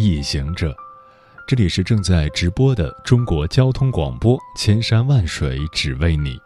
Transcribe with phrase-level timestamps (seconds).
[0.00, 0.74] 夜行者，
[1.46, 6.40] 这里是正在直播的中国交通广播，千山万水只为你，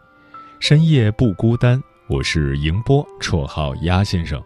[0.59, 1.81] 深夜不孤单。
[2.09, 4.43] 我是迎波，绰号鸭先生。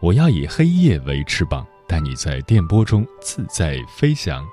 [0.00, 4.44] 我要以黑夜为翅膀，带你在电波中自在飞翔。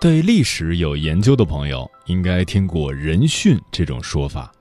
[0.00, 4.52] 对历史有研究的朋友，应该听过人殉这种说法。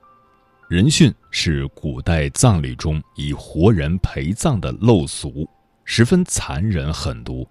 [0.71, 5.45] 人殉是古代葬礼中以活人陪葬的陋俗，
[5.83, 7.45] 十分残忍狠毒。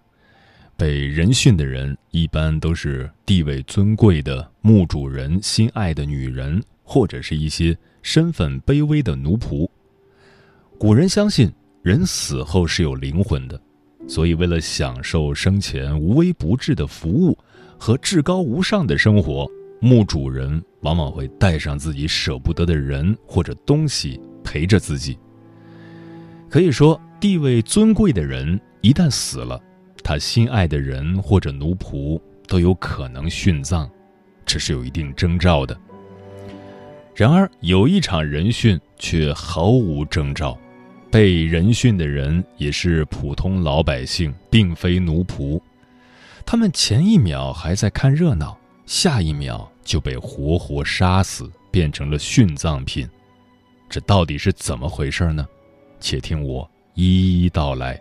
[0.74, 9.68] 被人殉的人一般都是地位尊贵的墓主人心爱的女人，或者是一些身份卑微的奴仆。
[10.78, 13.60] 古人相信人死后是有灵魂的，
[14.08, 17.36] 所以为了享受生前无微不至的服务
[17.78, 19.46] 和至高无上的生活。
[19.80, 25.18] 墓主人往往会带上自己舍不得的人或者东西陪着自己。
[26.48, 29.60] 可以说，地位尊贵的人一旦死了，
[30.04, 33.88] 他心爱的人或者奴仆都有可能殉葬，
[34.44, 35.78] 这是有一定征兆的。
[37.14, 40.58] 然而，有一场人殉却毫无征兆，
[41.10, 45.60] 被人殉的人也是普通老百姓，并非奴仆，
[46.44, 48.58] 他们前一秒还在看热闹。
[48.90, 53.08] 下一秒就被活活杀死，变成了殉葬品，
[53.88, 55.46] 这到底是怎么回事呢？
[56.00, 57.96] 且听我一一道来。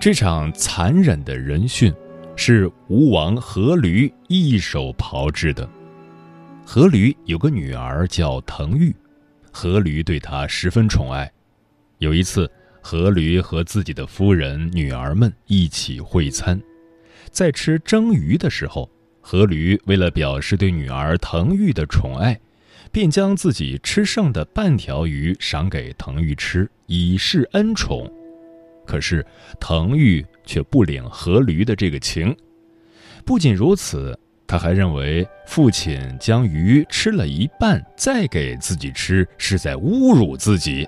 [0.00, 1.92] 这场残忍的人殉，
[2.36, 5.68] 是吴王阖闾一手炮制的。
[6.64, 8.94] 阖闾有个女儿叫滕玉，
[9.52, 11.28] 阖闾对她十分宠爱。
[11.98, 12.48] 有一次，
[12.84, 16.56] 阖闾和自己的夫人、女儿们一起会餐。
[17.32, 18.88] 在吃蒸鱼的时候，
[19.24, 22.38] 阖闾为了表示对女儿滕玉的宠爱，
[22.92, 28.12] 便将自己吃剩的半条鱼赏给滕玉吃，以示恩宠。
[28.84, 29.24] 可是
[29.58, 32.36] 滕玉却不领阖闾的这个情。
[33.24, 40.86] 不仅如此，他还认为父亲将鱼吃了一半再给自己吃，是在侮辱自己。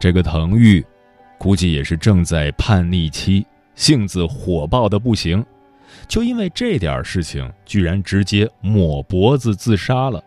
[0.00, 0.82] 这个滕玉，
[1.36, 3.44] 估计也是正在叛逆期。
[3.76, 5.44] 性子火爆的不行，
[6.08, 10.20] 就因为这点事情，居然直接抹脖子自杀了。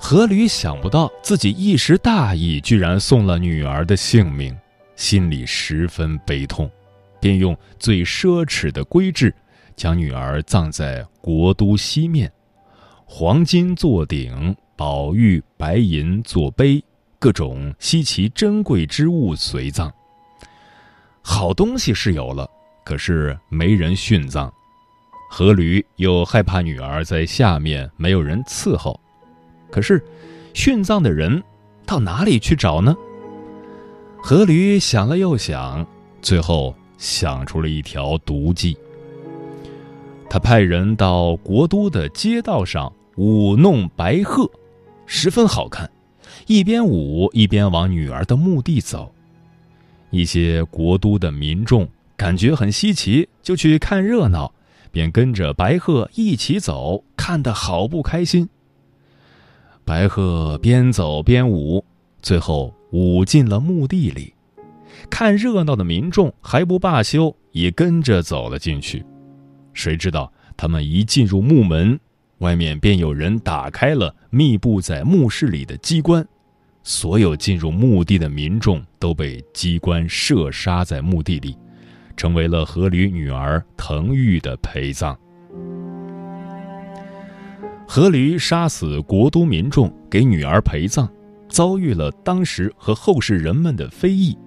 [0.00, 4.56] 阖闾想不到自己一时大意，居然送了女儿的性命，
[4.94, 6.70] 心里十分悲痛，
[7.20, 9.34] 便用最奢侈的规制，
[9.74, 12.30] 将女儿葬在国都西面，
[13.04, 16.82] 黄金做顶，宝玉白银做碑，
[17.18, 19.92] 各种稀奇珍贵之物随葬。
[21.28, 22.48] 好东西是有了，
[22.84, 24.48] 可是没人殉葬，
[25.32, 28.98] 阖闾又害怕女儿在下面没有人伺候，
[29.68, 30.02] 可是
[30.54, 31.42] 殉葬的人
[31.84, 32.96] 到哪里去找呢？
[34.22, 35.84] 阖闾想了又想，
[36.22, 38.78] 最后想出了一条毒计。
[40.30, 44.48] 他派人到国都的街道上舞弄白鹤，
[45.06, 45.90] 十分好看，
[46.46, 49.12] 一边舞一边往女儿的墓地走。
[50.10, 54.52] 一些国都的民众感觉很稀奇，就去看热闹，
[54.90, 58.48] 便跟着白鹤一起走，看得好不开心。
[59.84, 61.84] 白鹤边走边舞，
[62.22, 64.32] 最后舞进了墓地里。
[65.10, 69.04] 看热闹的民众还不罢休，也跟着走了进去。
[69.74, 72.00] 谁知道他们一进入墓门，
[72.38, 76.26] 外面便有人打开了密布在墓室里的机关。
[76.88, 81.58] 所有进入墓地的民众都被机关射杀在墓地里，
[82.16, 85.18] 成为了阖闾女儿滕玉的陪葬。
[87.88, 91.10] 阖闾杀死国都民众，给女儿陪葬，
[91.48, 94.38] 遭遇了当时和后世人们的非议。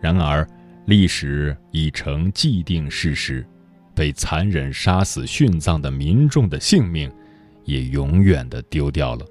[0.00, 0.48] 然而，
[0.86, 3.46] 历史已成既定事实，
[3.94, 7.12] 被残忍杀死殉葬的民众的性命，
[7.64, 9.26] 也永远的丢掉了。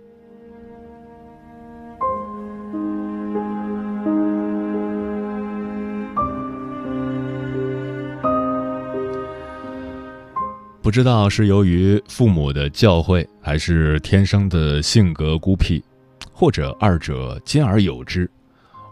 [10.88, 15.84] 不知道是由于父母的教诲，还是天生的性格孤僻，
[16.32, 18.32] 或者二者兼而有之。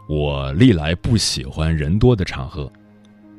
[0.10, 2.70] 我历来不喜欢人多的场合，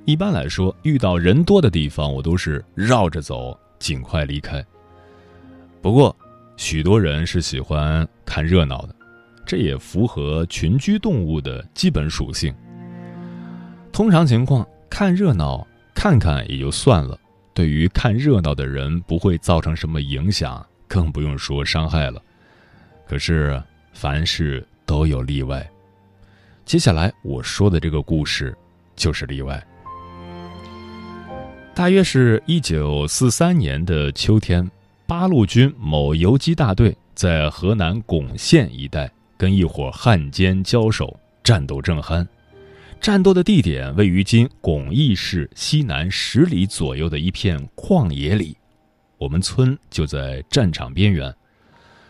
[0.06, 4.64] 一般来说，遇到人多的地方，我都是绕着走，尽快离开。
[5.82, 6.16] 不过，
[6.56, 8.96] 许多人是喜欢看热闹的，
[9.44, 12.54] 这也符合群居动物的基本属性。
[13.92, 17.20] 通常情况，看热闹看看也就算了，
[17.56, 22.20] 对于看热闹的人不会造成什么影响，更不用说伤害了。
[23.08, 23.58] 可是，
[23.94, 25.66] 凡事都有例外。
[26.66, 28.54] 接下来我说的这个故事，
[28.94, 29.66] 就是例外。
[31.74, 34.70] 大约是一九四三年的秋天，
[35.06, 42.26] 八路军某游击大队在河南巩县一带跟一伙汉奸交手，战斗正酣。
[43.00, 48.56] 战斗的地点位于今巩义市西南十里左右的一片旷野里，
[49.16, 51.32] 我们村就在战场边缘。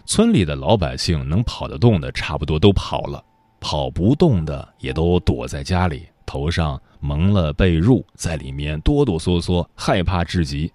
[0.07, 3.23] 村里的老百姓能跑得动的，差不多都跑了。
[3.61, 10.73] 跑不动的也都躲在家里，头上蒙了被褥，在里面哆哆嗦嗦，害怕至极。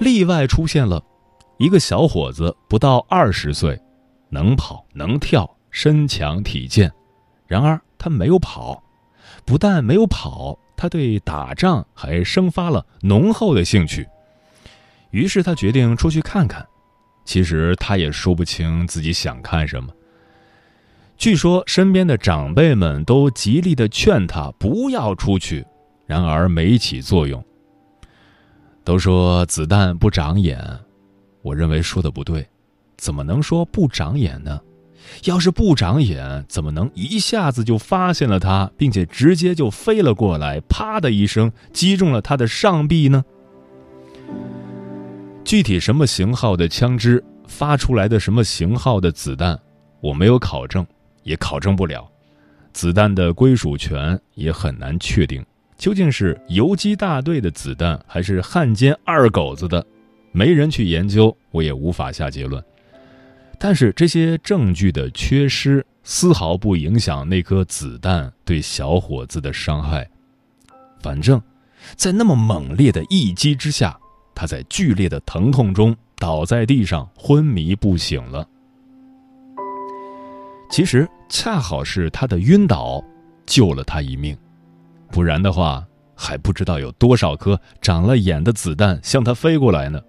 [0.00, 1.02] 例外出现了，
[1.58, 3.78] 一个小伙子不到二十岁，
[4.30, 6.90] 能跑能跳，身强体健。
[7.46, 8.82] 然而他没有跑，
[9.46, 14.06] 不但没有跑，他对打仗还生发了浓厚的兴趣。
[15.10, 16.66] 于是他决定出去看看。
[17.24, 19.92] 其实他也说不清自己想看什么。
[21.16, 25.64] 据说身边的长辈们都极力的劝他不要出去，
[26.06, 27.42] 然而没起作用。
[28.84, 30.60] 都说子弹不长眼，
[31.42, 32.46] 我认为说的不对，
[32.96, 34.60] 怎么能说不长眼呢？
[35.24, 43.24] 要是不长眼，怎么能一下子就发现了他，并且直接就飞了过来，啪的一声击中了他的上臂呢？
[45.44, 49.58] 具体什么型号的枪支发出来的什么型号的子弹，
[50.00, 50.86] 我没有考证。
[51.22, 52.08] 也考证不了，
[52.72, 55.44] 子弹的归属权也很难确定，
[55.76, 59.84] 究竟是游击大队的子弹还是汉奸二狗子的，
[60.30, 62.62] 没人去研究，我也无法下结论。
[63.58, 70.08] 但是这些证据的缺失丝毫不影响那颗子弹对小伙子的伤害。
[71.00, 71.40] 反正，
[71.94, 73.98] 在那么猛烈的一击之下，
[74.34, 78.46] 他在剧烈的疼痛中倒在地上昏迷不醒了。
[80.70, 83.02] 其实恰好是他的晕倒，
[83.46, 84.36] 救了他一命，
[85.10, 90.02] 不然的话，还不知道有多少颗长了眼的子弹向他飞过来呢。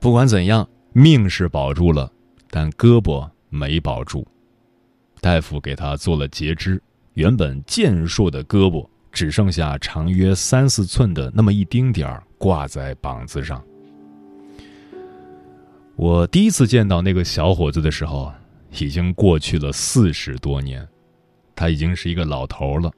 [0.00, 2.10] 不管怎样，命是保住了，
[2.48, 4.26] 但胳膊没保住。
[5.20, 6.82] 大夫给他做了截肢，
[7.12, 13.62] 原本健硕的胳膊只剩下长约三四寸的那么一丁点儿挂在膀子上。
[15.96, 18.32] 我第一次见到那个小伙子的时候。
[18.80, 20.84] 已经过去了四十多年，
[21.54, 22.90] 他已经是一个老头了。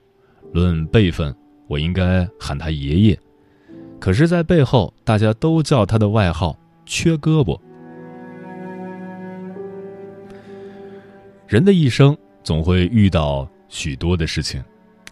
[0.55, 1.37] 论辈分，
[1.69, 3.21] 我应该喊他爷爷。
[4.01, 7.61] 可是，在背后，大家都叫他的外号“缺胳膊”。
[11.47, 14.63] 人的一生总会遇到许多的事情，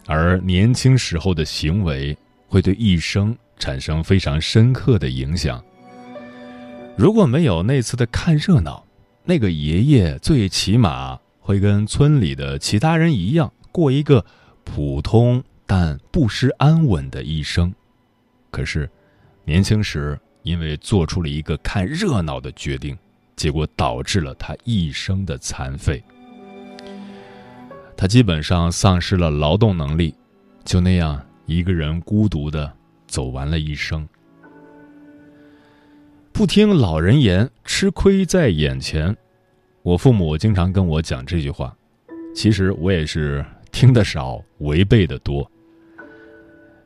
[0.05, 2.15] 而年轻时候的行为
[2.47, 5.63] 会对一生产生非常深刻的影响。
[6.97, 8.85] 如果没有那次的看热闹，
[9.23, 14.25] 那个爷爷最起码会跟村里的其他人一样，过一个
[14.65, 17.73] 普通但不失安稳的一生。
[18.51, 18.89] 可是，
[19.45, 22.97] 年轻时因为做出了一个看热闹的决定，
[23.37, 26.03] 结果导致了他一生的残废。
[27.97, 30.13] 他基本上丧失了劳动能力，
[30.63, 32.71] 就那样一个人孤独的
[33.07, 34.07] 走完了一生。
[36.33, 39.15] 不听老人言，吃亏在眼前。
[39.81, 41.73] 我父母经常跟我讲这句话，
[42.35, 45.49] 其实我也是听得少，违背的多。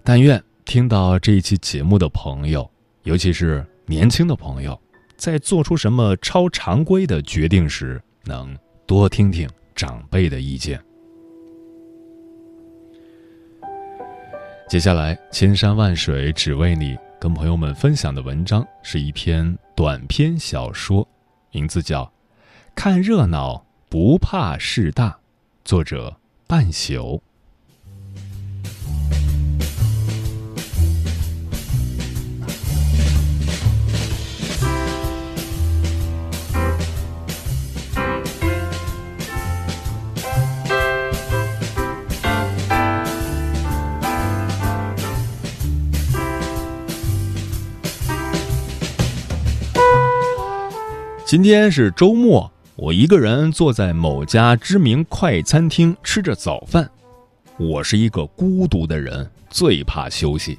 [0.03, 2.69] 但愿听到这一期节目的朋友，
[3.03, 4.79] 尤其是年轻的朋友，
[5.17, 10.79] 在做出什么超常规的决定时，能多听听长辈的意见。
[14.69, 16.95] 接下来，千山万水只为你。
[17.19, 21.05] 跟朋友们分享的文章是一篇短篇小说，
[21.51, 22.03] 名字叫
[22.75, 25.09] 《看热闹不怕事大》，
[25.65, 27.19] 作者半宿。
[51.29, 56.89] 今天是周末，我一个人坐在某家知名快餐厅吃着早饭。
[57.59, 60.57] 我是一个孤独的人，最怕休息。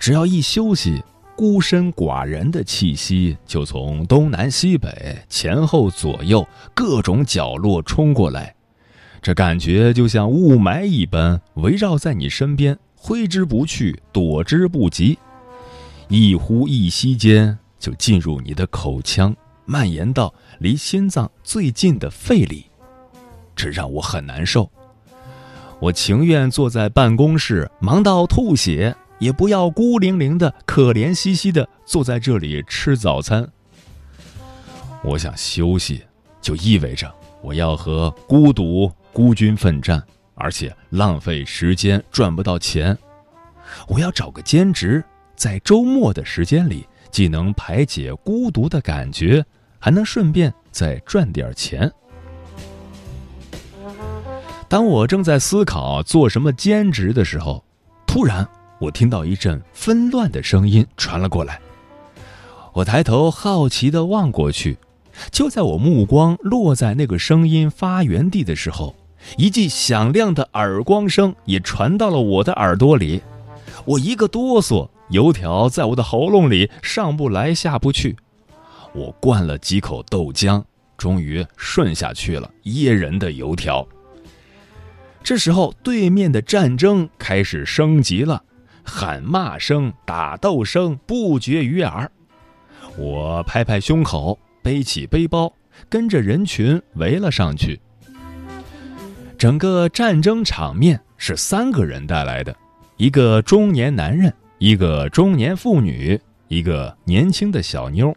[0.00, 1.00] 只要一休息，
[1.36, 8.52] 孤身寡人的气息就从东南西北、前后左右各种角落冲过来，
[9.22, 15.16] 这感觉就像雾霾一般围绕在你身边，挥之不去，躲之不及。
[16.08, 19.32] 一呼一吸间就进入你的口腔。
[19.70, 22.66] 蔓延到离心脏最近的肺里，
[23.54, 24.68] 这让我很难受。
[25.78, 33.48] 我情愿坐在办公室忙到吐血，也不要孤零零的、可怜兮兮的坐在这里吃早餐。
[35.04, 36.02] 我想休息，
[36.42, 37.08] 就意味着
[37.40, 40.02] 我要和孤独孤军奋战，
[40.34, 42.98] 而且浪费时间赚不到钱。
[43.86, 45.04] 我要找个兼职，
[45.36, 49.44] 在周末的时间里，既能排解孤独的感觉。
[49.80, 51.90] 还能顺便再赚点钱。
[54.68, 57.64] 当我正在思考做什么兼职的时候，
[58.06, 58.46] 突然
[58.78, 61.60] 我听到一阵纷乱的声音传了过来。
[62.72, 64.78] 我抬头好奇地望过去，
[65.32, 68.94] 就在我目光落在那个声音发源地的时候，
[69.36, 73.22] 一记响亮的耳光声也传到了我的耳朵里。
[73.84, 78.16] 我一个哆嗦，油条在我的喉咙里上不来下不去。
[78.92, 80.62] 我灌了几口豆浆，
[80.96, 83.86] 终于顺下去了噎人的油条。
[85.22, 88.42] 这时候，对面的战争开始升级了，
[88.82, 92.10] 喊骂声、打斗声不绝于耳。
[92.96, 95.52] 我拍拍胸口，背起背包，
[95.88, 97.80] 跟着人群围了上去。
[99.38, 102.54] 整个战争场面是三个人带来的：
[102.96, 108.14] 一个中年男人，一个中年妇女，一个年轻的小妞。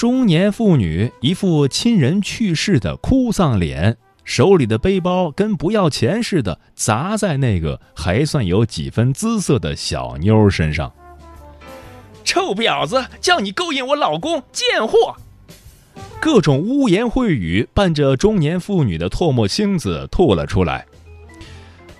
[0.00, 10.90] 中年妇女一副亲人去世的哭丧脸，手里的背包跟不要钱似的砸在那个还算有几分姿色的小妞身上。
[12.24, 15.16] 臭婊子，叫你勾引我老公，贱货！
[16.18, 20.86] 各种污言秽语伴着中年妇女的唾沫星子吐了出来。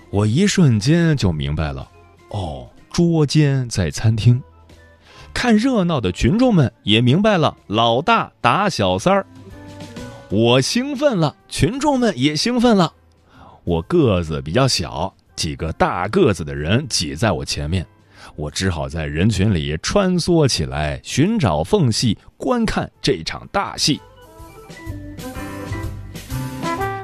[0.09, 1.87] 我一瞬间就明白了，
[2.29, 4.41] 哦，捉奸在餐厅。
[5.33, 9.25] 看热闹的群众们也明白了，老大打小三儿。
[10.29, 12.93] 我兴奋了，群众们也兴奋了。
[13.63, 17.85] 我个子比较小，几个大个子的人挤在我前面，
[18.35, 23.99] 我只好在人群里穿梭起来，寻找缝隙观看这场大戏。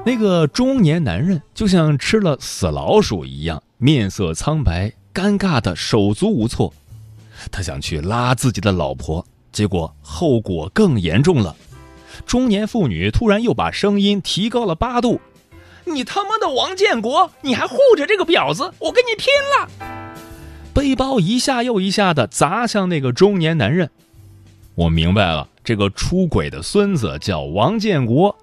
[0.05, 6.73] 那个中年男人就像吃了死老鼠一样，面色苍白，尴尬的手足无措。
[7.51, 11.55] 他想去拉自己的老婆，结果后果更严重了。
[12.25, 15.21] 中年妇女突然又把声音提高了八度
[15.85, 19.27] ：“你他妈的王建国，你还护着这个婊子，我跟你拼
[19.57, 19.69] 了！”
[20.73, 23.89] 背包一下又一下的砸向那个中年男人。
[24.75, 28.35] 我明白了，这个出轨的孙子叫王建国。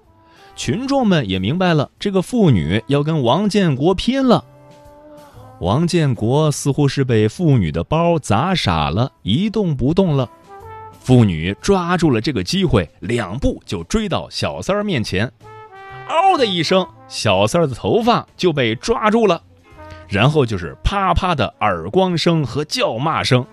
[0.55, 4.43] 群众们也明白了，这个妇女要跟王建国拼了。
[5.61, 10.29] 王建国似乎是被妇女的包砸傻了，一动不动了。
[10.99, 15.31] 妇女抓住了这个机会，两步就追到小三儿面前，
[16.09, 19.41] 嗷的一声，小三儿的头发就被抓住了，
[20.09, 23.45] 然后就是啪啪的耳光声和叫骂声。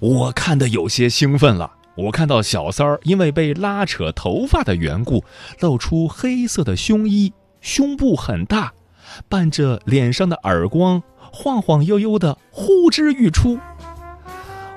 [0.00, 5.24] 我看的有些兴奋了，我看到小三儿因为被拉扯头发的缘故，
[5.60, 8.72] 露出黑色的胸衣，胸部很大。
[9.28, 13.58] 伴着脸上的耳光，晃晃悠悠的呼之欲出。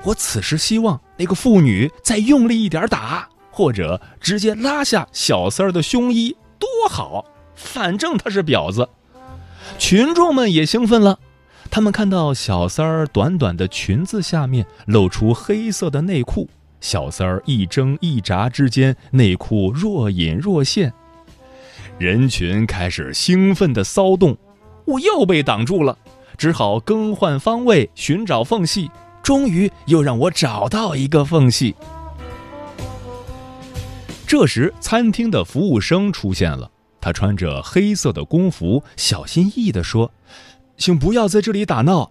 [0.04, 7.24] 我此时希望那个妇女再用力一点打，或者直接拉下小三儿的胸衣，多好！
[7.54, 8.88] 反正他是婊子。
[9.78, 11.18] 群众们也兴奋了，
[11.70, 16.48] 他们看到小三儿短短的裙子下面露出黑色的内裤，
[16.80, 20.92] 小三儿一挣一眨之间，内裤若隐若现。
[22.00, 24.34] 人群开始兴奋的骚动，
[24.86, 25.98] 我又被挡住了，
[26.38, 28.90] 只好更换方位寻找缝隙。
[29.22, 31.76] 终于又让我找到一个缝隙。
[34.26, 36.70] 这时，餐厅的服务生出现了，
[37.02, 40.10] 他穿着黑色的工服，小心翼翼地说
[40.78, 42.10] ：“请不要在这里打闹。”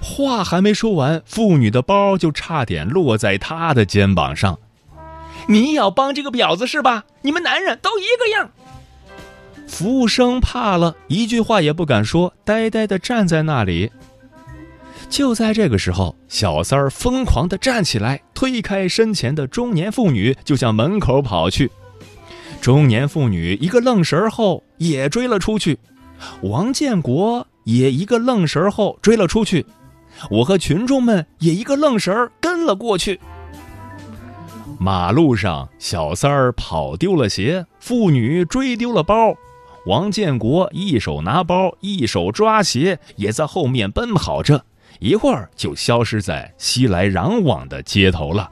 [0.00, 4.58] 话还没说完，妇女的包就差点落在他的肩膀上。
[5.46, 7.04] “你要帮这个婊子是吧？
[7.20, 8.50] 你们男人都一个样。”
[9.70, 13.90] 服务生怕了，一句话也不敢说，呆呆地站在那里。
[15.08, 21.70] 就在这个时候，小三儿疯狂地站起来，推开身前的中年妇女，就向门口跑去。
[22.60, 25.78] 中年妇女一个愣神后也追了出去，
[26.42, 29.64] 王建国也一个愣神后追了出去，
[30.30, 33.18] 我和群众们也一个愣神儿跟了过去。
[34.78, 39.34] 马路上，小三儿跑丢了鞋，妇女追丢了包，
[39.86, 44.64] 王建国一手拿包，一手抓鞋，也在后面奔跑着。
[44.98, 48.50] 一会儿就消失在熙来攘往的街头了，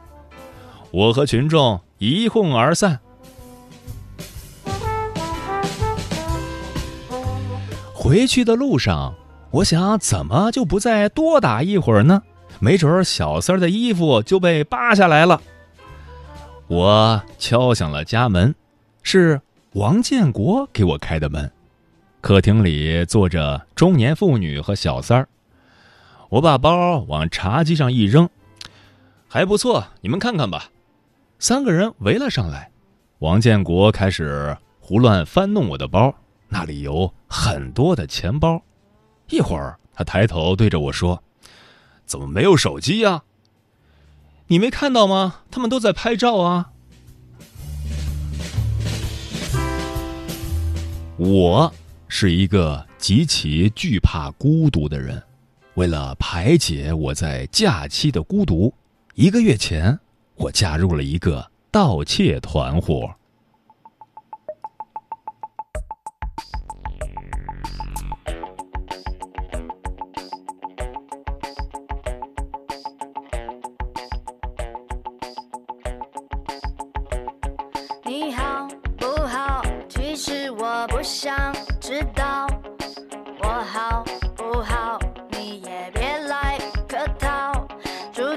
[0.90, 3.00] 我和群众一哄而散。
[7.92, 9.14] 回去的路上，
[9.50, 12.23] 我想怎么就不再多打一会儿呢？
[12.61, 15.42] 没准小三儿的衣服就被扒下来了。
[16.66, 18.54] 我敲响了家门，
[19.02, 19.40] 是
[19.72, 21.50] 王建国给我开的门。
[22.20, 25.28] 客厅里坐着中年妇女和小三儿。
[26.30, 28.28] 我把包往茶几上一扔，
[29.28, 30.70] 还不错，你们看看吧。
[31.38, 32.70] 三个人围了上来，
[33.20, 36.14] 王建国开始胡乱翻弄我的包，
[36.48, 38.62] 那里有很多的钱包。
[39.30, 41.22] 一会儿，他抬头对着我说
[42.04, 43.22] ：“怎么没有手机呀？
[44.48, 45.42] 你没看到吗？
[45.50, 46.72] 他们都在拍照啊。”
[51.18, 51.75] 我
[52.06, 55.20] 是一个极其惧怕孤独的人。
[55.75, 58.72] 为了排解我在假期的孤独，
[59.14, 59.98] 一个月前，
[60.37, 63.12] 我加入了一个盗窃团伙。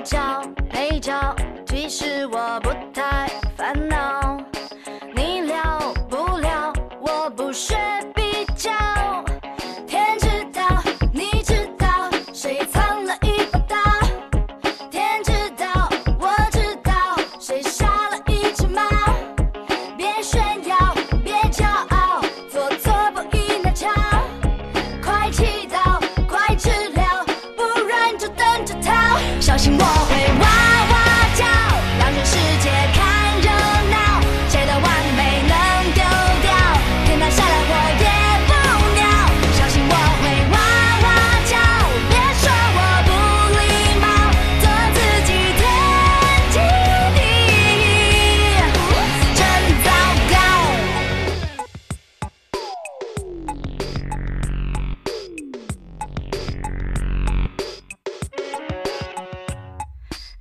[0.03, 1.35] 角配角，
[1.67, 3.27] 其实我不太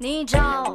[0.02, 0.69] 你找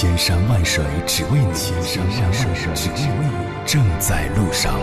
[0.00, 4.78] 千山万水只为你，千山万水只为你，正在路上。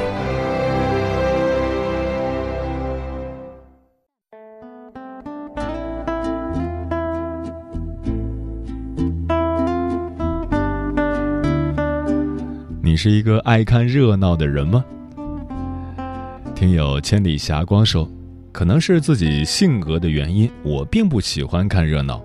[12.83, 14.83] 你是一个爱看热闹的人吗？
[16.53, 18.05] 听友千里霞光说，
[18.51, 22.21] 可能是自己性格的原因，我并不喜欢看热闹，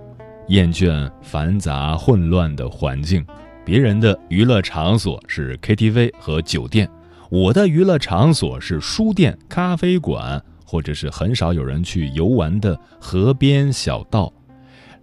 [0.51, 3.25] 厌倦繁杂混乱的环境。
[3.63, 6.89] 别人的娱乐场所是 KTV 和酒店，
[7.29, 14.31] 我的娱乐场所是书店、咖啡馆，或者是很少有人去游玩的河边小道。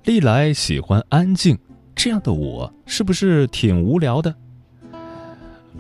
[0.04, 1.58] 历来喜欢安静，
[1.94, 4.34] 这样的我是不是挺无聊的？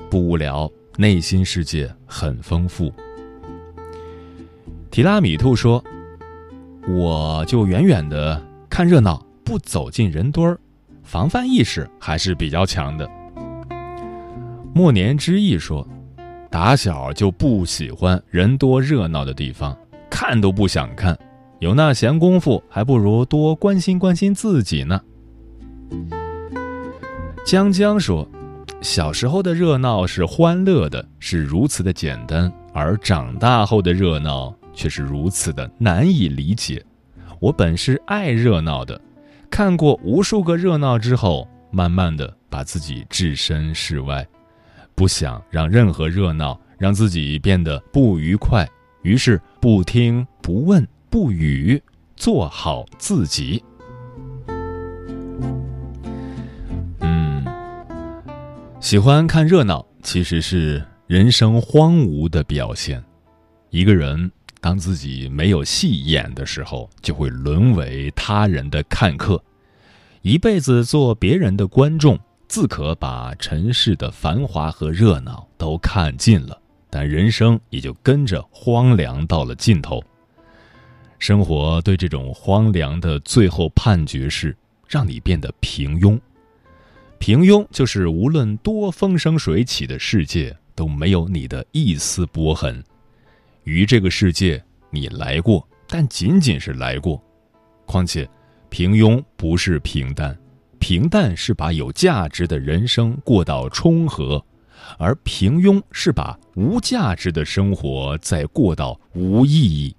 [0.08, 2.90] 不无聊，内心世界很丰富。
[4.90, 5.84] 提拉米兔说
[6.88, 10.60] ：“我就远远的看热闹，不走进人堆儿，
[11.02, 13.10] 防范意识还是比较强的。”
[14.74, 15.88] 莫年之意说
[16.52, 19.74] ：“打小就不喜欢人多热闹的地方，
[20.10, 21.18] 看都不想看，
[21.60, 25.00] 有那闲工夫，还不如多关心关心自己呢。”
[27.46, 28.28] 江江说。
[28.80, 36.80] 小时候的热闹是欢乐的，是如此的简单；而长大后的热闹却是如此的难以理解。
[37.40, 39.00] 我本是爱热闹的，
[39.50, 44.26] 看过无数个热闹之后，慢慢的把自己置身事外，
[44.94, 48.66] 不想让任何热闹让自己变得不愉快，
[49.02, 51.82] 于是不听不问不语，
[52.16, 53.62] 做好自己。
[57.00, 57.44] 嗯
[58.80, 63.02] 喜欢看热闹，其实是人生荒芜的表现。
[63.70, 69.42] 一个人当自己没有戏演的时候，就会沦为他人的看客，
[70.22, 72.18] 一辈子做别人的观众，
[72.48, 80.02] 自可把尘世的繁华和热闹都看尽了，但人生也就跟着荒凉到了尽头。
[81.18, 84.56] 生活对这种荒凉的最后判决是，
[84.88, 86.18] 让你变得平庸。
[87.18, 92.82] 平庸就是无论多风生水起的世界都没有你的一丝波痕。
[93.68, 97.22] 于这个世界，你来过，但仅仅是来过。
[97.84, 98.26] 况且，
[98.70, 100.34] 平庸不是平淡，
[100.78, 104.42] 平淡是把有价值的人生过到充和，
[104.96, 109.94] 而平庸是把无价值的生活再过到无意义。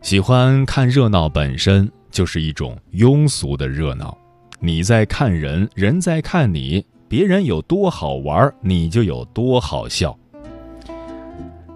[0.00, 4.16] 喜欢看热闹本身就是一种庸俗的热闹。
[4.60, 6.86] 你在看人，人在看你。
[7.08, 10.16] 别人有多好玩，你就有多好笑。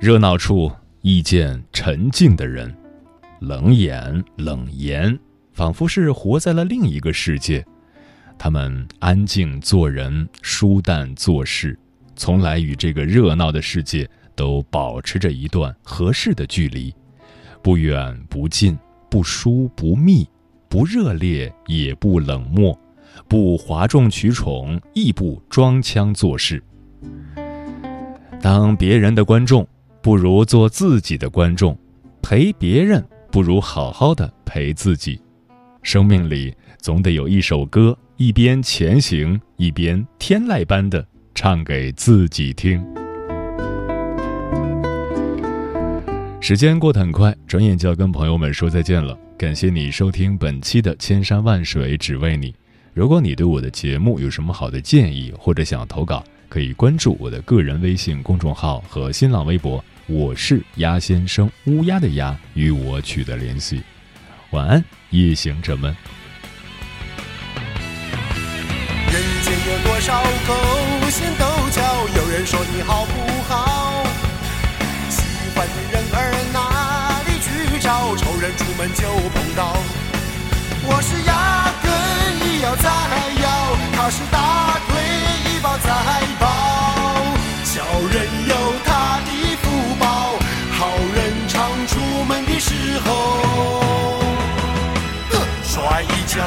[0.01, 2.75] 热闹处遇见沉静的人，
[3.39, 5.17] 冷眼冷言，
[5.53, 7.63] 仿佛是活在了另一个世界。
[8.39, 11.79] 他们安静做人，舒淡做事，
[12.17, 16.95] 从来与这个热闹的世界都保持着一段合适的距离，
[17.63, 18.79] 不远不近，
[19.11, 20.27] 不疏不密。
[20.71, 22.79] 不热烈也不冷漠，
[23.29, 26.63] 不哗众取宠亦不装腔作势。
[28.41, 29.67] 当别人的观众，
[30.03, 31.75] 不如做自己的观众；
[32.23, 35.21] 陪别人，不如好好的陪自己。
[35.83, 42.83] 生命里总得有一首歌，一边前行，一边天籁般的唱给自己听。
[46.41, 49.17] 时间过得很快，转眼就要跟朋友们说再见了。
[49.37, 52.53] 感谢你收听本期的《千山万水只为你》。
[52.95, 63.81] 如果你对我的节目有什么好的建议，或者想要投稿，可以关注我的个人微信公众号和新浪微博，我是鸭先生，乌鸦的鸭，与我取得联系。
[64.51, 65.97] 晚安，夜行者们。
[69.13, 71.81] 人间有多少勾心斗角？
[72.17, 73.13] 有人说你好不
[73.45, 74.05] 好？
[75.09, 75.23] 喜
[75.55, 78.17] 欢的人儿哪里去找？
[78.17, 79.77] 仇人出门就碰到，
[80.83, 81.89] 我是压根
[82.43, 82.91] 一要再
[83.41, 84.70] 要，他是大
[96.41, 96.47] 摔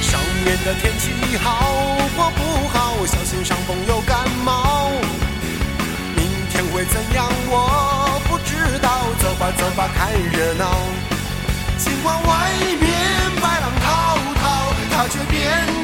[0.00, 1.46] 上面的天气好
[2.16, 4.90] 或不好，小心伤风又感冒。
[6.16, 7.26] 明天会怎样？
[7.48, 8.88] 我不知道。
[9.20, 10.74] 走吧，走吧，看热闹。
[11.78, 12.50] 尽管外
[12.80, 12.90] 面
[13.40, 15.81] 白浪滔滔，它却变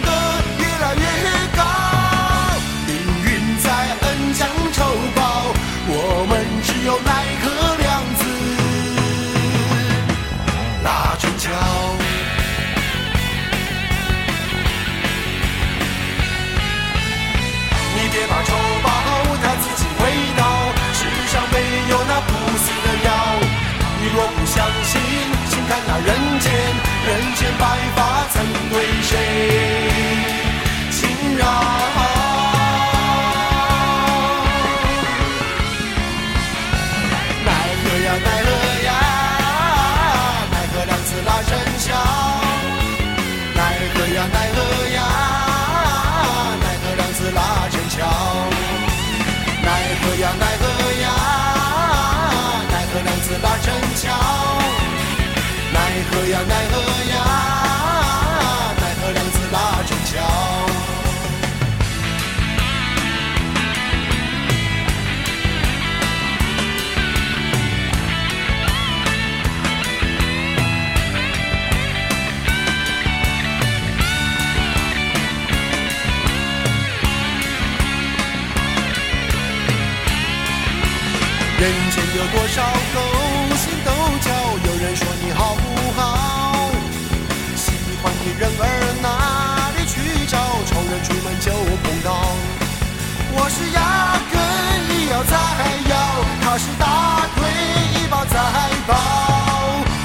[98.88, 98.96] 再抱。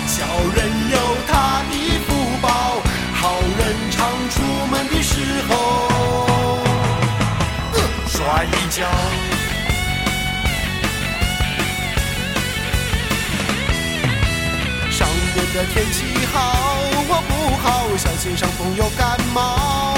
[0.06, 1.74] 小人有他的
[2.06, 2.48] 福报，
[3.14, 5.16] 好人常出门的时
[5.48, 6.60] 候，
[8.08, 8.86] 摔一跤。
[14.92, 16.38] 上边的天气好
[17.08, 19.98] 我不好，小心上风有感冒。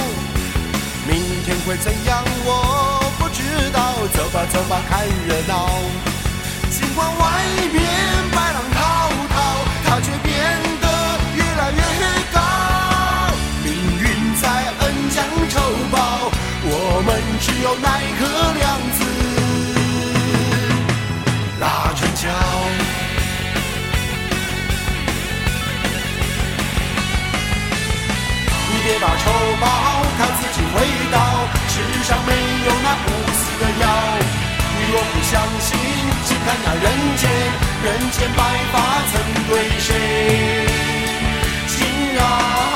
[1.08, 5.70] 明天会怎样我不知道，走吧走吧看热闹。
[6.96, 7.24] 管外
[7.74, 7.78] 面
[8.32, 8.80] 白浪滔
[9.34, 9.36] 滔，
[9.86, 10.34] 它却变
[10.82, 10.86] 得
[11.36, 11.82] 越来越
[12.34, 12.40] 高。
[13.64, 13.68] 命
[14.00, 14.04] 运
[14.42, 14.44] 在
[14.80, 15.18] 恩将
[15.50, 15.54] 仇
[15.92, 16.32] 报，
[16.64, 17.10] 我们
[17.42, 18.22] 只有奈何
[18.56, 18.64] 娘
[18.96, 19.00] 子
[21.60, 21.64] 拉
[21.96, 22.24] 成桥。
[28.72, 29.24] 你别把仇
[29.60, 29.64] 报，
[30.18, 30.76] 看自己会
[31.12, 31.16] 到。
[31.68, 33.84] 世上没有那不死的药。
[34.78, 35.70] 你若不相信，
[36.46, 36.86] 看那人
[37.18, 37.24] 间，
[37.84, 38.40] 人间白
[38.72, 38.74] 发
[39.12, 39.14] 曾
[39.50, 39.90] 对谁
[41.68, 41.74] 轻
[42.16, 42.75] 饶？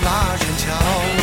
[0.00, 1.17] 拉人桥。